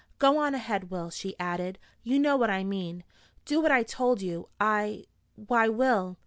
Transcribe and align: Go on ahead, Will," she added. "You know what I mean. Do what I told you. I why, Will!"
Go 0.17 0.39
on 0.39 0.55
ahead, 0.55 0.89
Will," 0.89 1.11
she 1.11 1.37
added. 1.37 1.77
"You 2.01 2.17
know 2.17 2.35
what 2.35 2.49
I 2.49 2.63
mean. 2.63 3.03
Do 3.45 3.61
what 3.61 3.71
I 3.71 3.83
told 3.83 4.19
you. 4.19 4.49
I 4.59 5.05
why, 5.35 5.67
Will!" 5.67 6.17